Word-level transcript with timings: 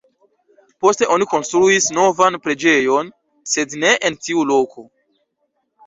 Poste 0.85 1.09
oni 1.15 1.27
konstruis 1.33 1.91
novan 1.99 2.39
preĝejon, 2.47 3.13
sed 3.55 3.79
ne 3.87 3.95
en 4.11 4.21
tiu 4.25 4.51
loko. 4.55 4.91